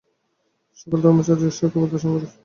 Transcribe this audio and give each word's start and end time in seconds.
সকল 0.79 0.99
ধর্মাচার্যই 1.03 1.49
ঈশ্বরকে 1.51 1.77
দর্শন 1.83 2.09
করিয়াছিলেন। 2.09 2.39